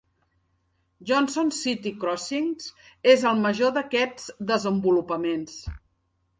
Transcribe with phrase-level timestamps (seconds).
[1.09, 2.71] Johnson City Crossings
[3.15, 5.59] és el major d'aquests desenvolupaments.